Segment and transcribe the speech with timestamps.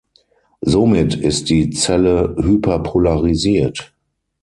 [0.63, 3.93] Somit ist die Zelle hyperpolarisiert.